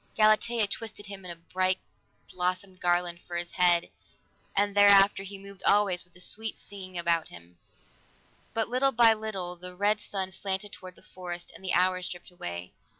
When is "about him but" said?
6.97-8.67